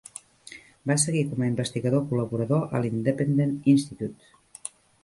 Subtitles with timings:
[0.91, 4.73] Va seguir com a investigador col·laborador al Independent Institute.